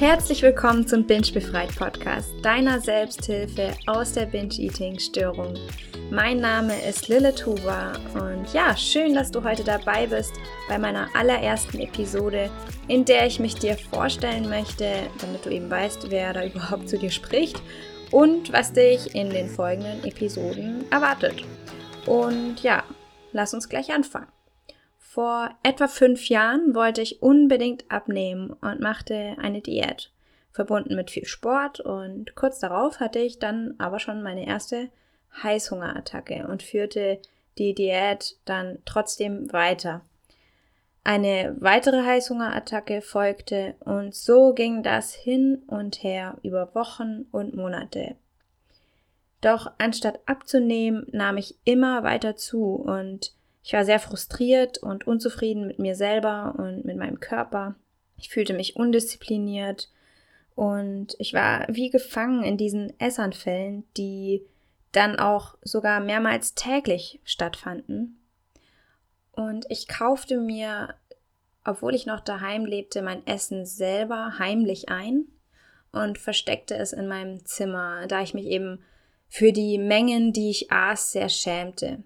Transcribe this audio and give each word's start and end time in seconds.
Herzlich 0.00 0.40
willkommen 0.40 0.86
zum 0.88 1.04
Binge 1.04 1.30
Befreit 1.34 1.76
Podcast, 1.76 2.32
deiner 2.40 2.80
Selbsthilfe 2.80 3.74
aus 3.86 4.14
der 4.14 4.24
Binge-Eating-Störung. 4.24 5.58
Mein 6.10 6.38
Name 6.38 6.72
ist 6.88 7.08
Lille 7.08 7.34
Tuba 7.34 7.92
und 8.14 8.50
ja, 8.54 8.74
schön, 8.78 9.12
dass 9.12 9.30
du 9.30 9.44
heute 9.44 9.62
dabei 9.62 10.06
bist 10.06 10.32
bei 10.70 10.78
meiner 10.78 11.06
allerersten 11.14 11.80
Episode, 11.80 12.48
in 12.88 13.04
der 13.04 13.26
ich 13.26 13.40
mich 13.40 13.56
dir 13.56 13.76
vorstellen 13.76 14.48
möchte, 14.48 14.90
damit 15.20 15.44
du 15.44 15.50
eben 15.50 15.68
weißt, 15.68 16.10
wer 16.10 16.32
da 16.32 16.46
überhaupt 16.46 16.88
zu 16.88 16.96
dir 16.96 17.10
spricht 17.10 17.60
und 18.10 18.54
was 18.54 18.72
dich 18.72 19.14
in 19.14 19.28
den 19.28 19.50
folgenden 19.50 20.02
Episoden 20.04 20.90
erwartet. 20.90 21.44
Und 22.06 22.62
ja, 22.62 22.84
lass 23.32 23.52
uns 23.52 23.68
gleich 23.68 23.92
anfangen. 23.92 24.28
Vor 25.12 25.50
etwa 25.64 25.88
fünf 25.88 26.28
Jahren 26.28 26.72
wollte 26.72 27.02
ich 27.02 27.20
unbedingt 27.20 27.90
abnehmen 27.90 28.52
und 28.52 28.78
machte 28.78 29.34
eine 29.40 29.60
Diät, 29.60 30.12
verbunden 30.52 30.94
mit 30.94 31.10
viel 31.10 31.24
Sport 31.24 31.80
und 31.80 32.36
kurz 32.36 32.60
darauf 32.60 33.00
hatte 33.00 33.18
ich 33.18 33.40
dann 33.40 33.74
aber 33.78 33.98
schon 33.98 34.22
meine 34.22 34.46
erste 34.46 34.88
Heißhungerattacke 35.42 36.46
und 36.46 36.62
führte 36.62 37.18
die 37.58 37.74
Diät 37.74 38.36
dann 38.44 38.78
trotzdem 38.84 39.52
weiter. 39.52 40.02
Eine 41.02 41.56
weitere 41.58 42.04
Heißhungerattacke 42.04 43.02
folgte 43.02 43.74
und 43.80 44.14
so 44.14 44.54
ging 44.54 44.84
das 44.84 45.12
hin 45.12 45.64
und 45.66 46.04
her 46.04 46.38
über 46.44 46.72
Wochen 46.76 47.26
und 47.32 47.56
Monate. 47.56 48.14
Doch 49.40 49.72
anstatt 49.78 50.20
abzunehmen, 50.26 51.08
nahm 51.10 51.36
ich 51.36 51.56
immer 51.64 52.04
weiter 52.04 52.36
zu 52.36 52.76
und 52.76 53.32
ich 53.62 53.72
war 53.72 53.84
sehr 53.84 54.00
frustriert 54.00 54.78
und 54.78 55.06
unzufrieden 55.06 55.66
mit 55.66 55.78
mir 55.78 55.94
selber 55.94 56.54
und 56.58 56.84
mit 56.84 56.96
meinem 56.96 57.20
Körper. 57.20 57.74
Ich 58.16 58.30
fühlte 58.30 58.54
mich 58.54 58.76
undiszipliniert 58.76 59.90
und 60.54 61.14
ich 61.18 61.34
war 61.34 61.66
wie 61.68 61.90
gefangen 61.90 62.42
in 62.42 62.56
diesen 62.56 62.98
Essanfällen, 62.98 63.84
die 63.96 64.46
dann 64.92 65.18
auch 65.18 65.56
sogar 65.62 66.00
mehrmals 66.00 66.54
täglich 66.54 67.20
stattfanden. 67.24 68.18
Und 69.32 69.66
ich 69.68 69.88
kaufte 69.88 70.38
mir, 70.38 70.94
obwohl 71.64 71.94
ich 71.94 72.06
noch 72.06 72.20
daheim 72.20 72.64
lebte, 72.64 73.02
mein 73.02 73.26
Essen 73.26 73.64
selber 73.64 74.38
heimlich 74.38 74.88
ein 74.88 75.26
und 75.92 76.18
versteckte 76.18 76.76
es 76.76 76.92
in 76.92 77.06
meinem 77.06 77.44
Zimmer, 77.44 78.06
da 78.06 78.20
ich 78.22 78.34
mich 78.34 78.46
eben 78.46 78.82
für 79.28 79.52
die 79.52 79.78
Mengen, 79.78 80.32
die 80.32 80.50
ich 80.50 80.72
aß, 80.72 81.12
sehr 81.12 81.28
schämte. 81.28 82.02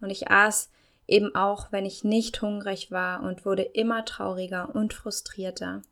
Und 0.00 0.10
ich 0.10 0.30
aß 0.30 0.70
eben 1.10 1.34
auch 1.34 1.72
wenn 1.72 1.84
ich 1.84 2.04
nicht 2.04 2.40
hungrig 2.40 2.90
war 2.90 3.22
und 3.22 3.44
wurde 3.44 3.62
immer 3.62 4.04
trauriger 4.04 4.74
und 4.74 4.94
frustrierter. 4.94 5.82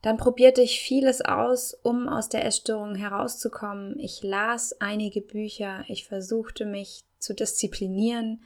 Dann 0.00 0.16
probierte 0.16 0.62
ich 0.62 0.80
vieles 0.80 1.20
aus, 1.20 1.74
um 1.74 2.08
aus 2.08 2.28
der 2.28 2.44
Essstörung 2.44 2.96
herauszukommen. 2.96 3.98
Ich 4.00 4.22
las 4.22 4.80
einige 4.80 5.20
Bücher, 5.20 5.84
ich 5.86 6.06
versuchte 6.06 6.64
mich 6.64 7.04
zu 7.18 7.34
disziplinieren. 7.34 8.42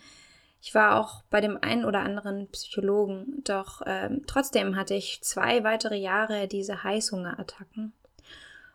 Ich 0.61 0.75
war 0.75 1.01
auch 1.01 1.23
bei 1.31 1.41
dem 1.41 1.57
einen 1.63 1.85
oder 1.85 2.01
anderen 2.01 2.49
Psychologen, 2.49 3.43
doch 3.45 3.83
ähm, 3.87 4.25
trotzdem 4.27 4.77
hatte 4.77 4.95
ich 4.95 5.21
zwei 5.23 5.65
weitere 5.65 5.97
Jahre 5.97 6.49
diese 6.49 6.83
Heißhungerattacken. 6.83 7.93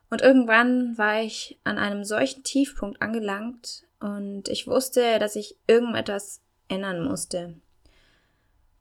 Und 0.09 0.21
irgendwann 0.21 0.97
war 0.97 1.21
ich 1.21 1.59
an 1.63 1.77
einem 1.77 2.03
solchen 2.03 2.43
Tiefpunkt 2.43 3.01
angelangt 3.01 3.83
und 3.99 4.49
ich 4.49 4.67
wusste, 4.67 5.19
dass 5.19 5.35
ich 5.35 5.55
irgendetwas 5.67 6.41
ändern 6.71 7.03
musste. 7.03 7.55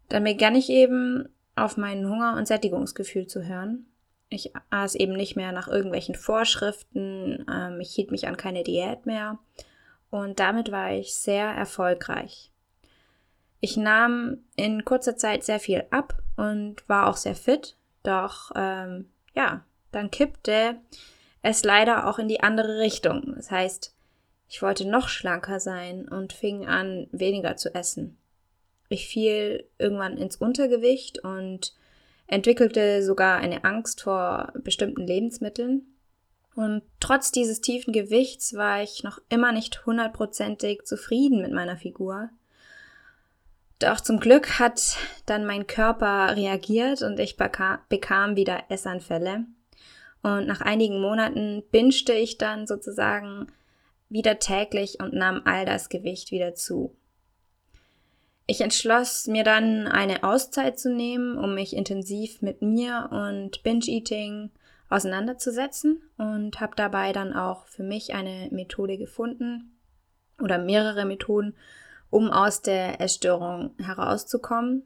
Dann 0.09 0.25
begann 0.25 0.55
ich 0.55 0.71
eben 0.71 1.29
auf 1.57 1.77
mein 1.77 2.09
Hunger- 2.09 2.37
und 2.37 2.49
Sättigungsgefühl 2.49 3.27
zu 3.27 3.45
hören. 3.45 3.87
Ich 4.29 4.53
aß 4.71 4.95
eben 4.95 5.13
nicht 5.15 5.37
mehr 5.37 5.53
nach 5.53 5.69
irgendwelchen 5.69 6.15
Vorschriften, 6.15 7.45
ähm, 7.53 7.81
ich 7.81 7.93
hielt 7.93 8.11
mich 8.11 8.29
an 8.29 8.37
keine 8.37 8.63
Diät 8.63 9.05
mehr 9.05 9.39
und 10.11 10.41
damit 10.41 10.71
war 10.71 10.93
ich 10.93 11.15
sehr 11.15 11.47
erfolgreich. 11.47 12.53
Ich 13.61 13.77
nahm 13.77 14.39
in 14.57 14.85
kurzer 14.85 15.17
Zeit 15.17 15.45
sehr 15.45 15.61
viel 15.61 15.85
ab 15.91 16.23
und 16.37 16.89
war 16.89 17.09
auch 17.09 17.17
sehr 17.17 17.35
fit, 17.35 17.77
doch 18.03 18.53
ähm, 18.55 19.11
ja, 19.35 19.65
dann 19.93 20.11
kippte 20.11 20.81
es 21.43 21.65
leider 21.65 22.09
auch 22.09 22.19
in 22.19 22.29
die 22.29 22.41
andere 22.41 22.79
Richtung. 22.79 23.35
Das 23.37 23.51
heißt, 23.51 23.95
ich 24.51 24.63
wollte 24.63 24.85
noch 24.85 25.09
schlanker 25.09 25.61
sein 25.61 26.09
und 26.09 26.33
fing 26.33 26.67
an, 26.67 27.07
weniger 27.13 27.57
zu 27.57 27.73
essen. 27.73 28.19
Ich 28.89 29.07
fiel 29.07 29.65
irgendwann 29.79 30.19
ins 30.19 30.37
Untergewicht 30.37 31.21
und 31.21 31.73
entwickelte 32.27 33.05
sogar 33.05 33.39
eine 33.39 33.63
Angst 33.63 34.03
vor 34.03 34.53
bestimmten 34.65 35.07
Lebensmitteln. 35.07 35.83
Und 36.57 36.83
trotz 36.99 37.31
dieses 37.31 37.61
tiefen 37.61 37.93
Gewichts 37.93 38.55
war 38.55 38.83
ich 38.83 39.05
noch 39.05 39.21
immer 39.29 39.53
nicht 39.53 39.87
hundertprozentig 39.87 40.83
zufrieden 40.83 41.43
mit 41.43 41.53
meiner 41.53 41.77
Figur. 41.77 42.31
Doch 43.79 44.01
zum 44.01 44.19
Glück 44.19 44.59
hat 44.59 44.97
dann 45.27 45.47
mein 45.47 45.69
Körper 45.69 46.37
reagiert 46.37 47.03
und 47.03 47.21
ich 47.21 47.37
bekam 47.37 48.35
wieder 48.35 48.65
Essanfälle. 48.69 49.45
Und 50.23 50.49
nach 50.49 50.61
einigen 50.61 51.01
Monaten 51.01 51.63
binschte 51.71 52.13
ich 52.13 52.37
dann 52.37 52.67
sozusagen 52.67 53.47
wieder 54.11 54.39
täglich 54.39 55.01
und 55.01 55.15
nahm 55.15 55.43
all 55.45 55.65
das 55.65 55.89
Gewicht 55.89 56.31
wieder 56.31 56.55
zu. 56.55 56.95
Ich 58.47 58.61
entschloss 58.61 59.29
mir 59.29 59.45
dann 59.45 59.87
eine 59.87 60.25
Auszeit 60.25 60.79
zu 60.79 60.93
nehmen, 60.93 61.39
um 61.39 61.55
mich 61.55 61.75
intensiv 61.75 62.43
mit 62.43 62.63
mir 62.63 63.09
und 63.13 63.63
Binge-Eating 63.63 64.51
auseinanderzusetzen 64.89 66.03
und 66.19 66.61
habe 66.61 66.75
dabei 66.75 67.13
dann 67.13 67.33
auch 67.33 67.67
für 67.67 67.85
mich 67.85 68.13
eine 68.13 68.49
Methode 68.51 68.99
gefunden 68.99 69.79
oder 70.43 70.59
mehrere 70.59 71.05
Methoden, 71.05 71.55
um 72.11 72.31
aus 72.31 72.61
der 72.61 73.01
Essstörung 73.01 73.71
herauszukommen. 73.79 74.83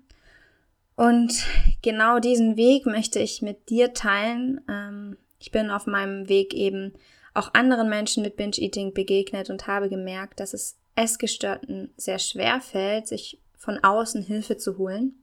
Und 0.95 1.33
genau 1.81 2.19
diesen 2.19 2.57
Weg 2.57 2.85
möchte 2.85 3.19
ich 3.19 3.41
mit 3.41 3.71
dir 3.71 3.95
teilen. 3.95 4.61
Ähm, 4.69 5.17
ich 5.39 5.51
bin 5.51 5.71
auf 5.71 5.87
meinem 5.87 6.29
Weg 6.29 6.53
eben 6.53 6.93
auch 7.35 7.53
anderen 7.53 7.89
Menschen 7.89 8.23
mit 8.23 8.37
Binge-Eating 8.37 8.95
begegnet 8.95 9.51
und 9.51 9.67
habe 9.67 9.89
gemerkt, 9.89 10.41
dass 10.41 10.55
es 10.55 10.79
Essgestörten 10.95 11.93
sehr 11.97 12.21
schwer 12.21 12.61
fällt, 12.61 13.09
sich 13.09 13.41
von 13.59 13.83
außen 13.83 14.23
Hilfe 14.23 14.57
zu 14.57 14.79
holen. 14.79 15.15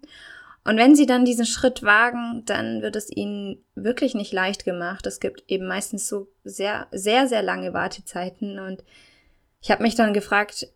Und 0.64 0.78
wenn 0.78 0.96
sie 0.96 1.06
dann 1.06 1.26
diesen 1.26 1.46
Schritt 1.46 1.82
wagen, 1.82 2.44
dann 2.46 2.82
wird 2.82 2.96
es 2.96 3.10
ihnen 3.10 3.64
wirklich 3.74 4.14
nicht 4.14 4.32
leicht 4.32 4.64
gemacht. 4.64 5.08
Es 5.08 5.20
gibt 5.20 5.44
eben 5.48 5.66
meistens 5.66 6.08
so 6.08 6.28
sehr, 6.44 6.88
sehr, 6.92 7.28
sehr 7.28 7.42
lange 7.42 7.74
Wartezeiten. 7.74 8.60
Und 8.60 8.84
ich 9.62 9.72
habe 9.72 9.82
mich 9.82 9.96
dann 9.96 10.14
gefragt, 10.14 10.68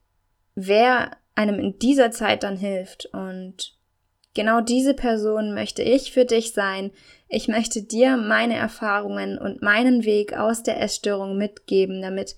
wer 0.55 1.11
einem 1.35 1.59
in 1.59 1.77
dieser 1.77 2.09
Zeit 2.09 2.41
dann 2.43 2.57
hilft. 2.57 3.07
Und 3.07 3.74
genau 4.35 4.61
diese 4.61 4.93
Person 4.93 5.55
möchte 5.55 5.81
ich 5.81 6.11
für 6.11 6.25
dich 6.25 6.53
sein, 6.53 6.91
ich 7.27 7.47
möchte 7.47 7.81
dir 7.81 8.17
meine 8.17 8.55
Erfahrungen 8.55 9.39
und 9.39 9.63
meinen 9.63 10.05
Weg 10.05 10.37
aus 10.37 10.61
der 10.61 10.79
Essstörung 10.79 11.37
mitgeben, 11.37 12.03
damit 12.03 12.35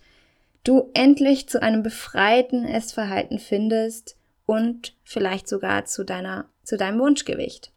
du 0.63 0.90
endlich 0.94 1.50
zu 1.50 1.62
einem 1.62 1.84
befreiten 1.84 2.66
Essverhalten 2.66 3.40
findest 3.40 4.16
und 4.46 4.96
vielleicht 5.03 5.50
sogar 5.50 5.85
zu 5.85 6.06
deiner, 6.06 6.46
zu 6.63 6.78
deinem 6.78 7.00
Wunschgewicht. 7.00 7.72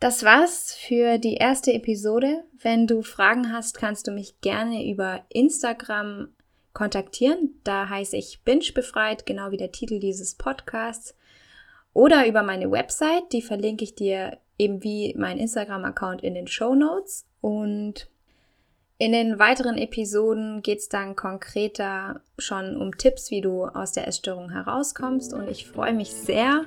Das 0.00 0.24
war's 0.24 0.74
für 0.74 1.18
die 1.18 1.34
erste 1.34 1.72
Episode. 1.72 2.44
Wenn 2.60 2.86
du 2.86 3.02
Fragen 3.02 3.52
hast, 3.52 3.78
kannst 3.78 4.06
du 4.06 4.12
mich 4.12 4.40
gerne 4.40 4.88
über 4.88 5.24
Instagram 5.28 6.28
kontaktieren. 6.72 7.60
Da 7.64 7.88
heiße 7.88 8.16
ich 8.16 8.42
Binge 8.44 8.72
befreit, 8.72 9.26
genau 9.26 9.50
wie 9.50 9.56
der 9.56 9.72
Titel 9.72 9.98
dieses 9.98 10.36
Podcasts. 10.36 11.16
Oder 11.92 12.26
über 12.26 12.42
meine 12.42 12.70
Website, 12.70 13.32
die 13.32 13.42
verlinke 13.42 13.84
ich 13.84 13.94
dir 13.94 14.38
eben 14.58 14.82
wie 14.82 15.14
mein 15.16 15.38
Instagram-Account 15.38 16.22
in 16.22 16.34
den 16.34 16.46
Show 16.46 16.74
Notes. 16.74 17.26
Und 17.40 18.08
in 18.98 19.12
den 19.12 19.38
weiteren 19.38 19.78
Episoden 19.78 20.62
geht 20.62 20.78
es 20.78 20.88
dann 20.88 21.16
konkreter 21.16 22.20
schon 22.36 22.76
um 22.76 22.96
Tipps, 22.96 23.30
wie 23.30 23.40
du 23.40 23.64
aus 23.64 23.92
der 23.92 24.08
Essstörung 24.08 24.50
herauskommst. 24.50 25.32
Und 25.32 25.48
ich 25.48 25.66
freue 25.66 25.94
mich 25.94 26.12
sehr, 26.12 26.64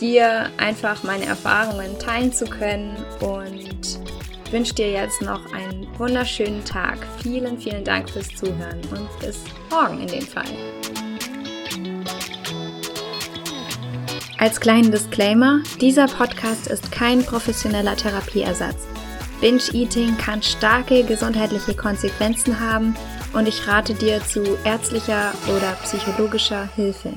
dir 0.00 0.50
einfach 0.56 1.04
meine 1.04 1.26
Erfahrungen 1.26 1.98
teilen 1.98 2.32
zu 2.32 2.46
können 2.46 2.96
und 3.20 4.00
wünsche 4.50 4.74
dir 4.74 4.90
jetzt 4.90 5.22
noch 5.22 5.52
einen 5.52 5.86
wunderschönen 5.98 6.64
Tag. 6.64 6.98
Vielen, 7.22 7.58
vielen 7.58 7.84
Dank 7.84 8.10
fürs 8.10 8.28
Zuhören 8.28 8.80
und 8.90 9.08
bis 9.20 9.44
morgen 9.70 10.00
in 10.00 10.08
dem 10.08 10.26
Fall. 10.26 11.09
Als 14.40 14.58
kleinen 14.58 14.90
Disclaimer, 14.90 15.60
dieser 15.82 16.06
Podcast 16.06 16.66
ist 16.68 16.90
kein 16.90 17.22
professioneller 17.22 17.94
Therapieersatz. 17.94 18.86
Binge-Eating 19.42 20.16
kann 20.16 20.42
starke 20.42 21.04
gesundheitliche 21.04 21.74
Konsequenzen 21.74 22.58
haben 22.58 22.96
und 23.34 23.46
ich 23.46 23.68
rate 23.68 23.92
dir 23.92 24.24
zu 24.24 24.56
ärztlicher 24.64 25.34
oder 25.54 25.72
psychologischer 25.82 26.66
Hilfe. 26.74 27.12